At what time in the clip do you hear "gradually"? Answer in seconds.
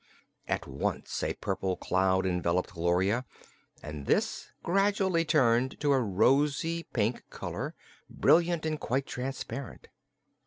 4.63-5.23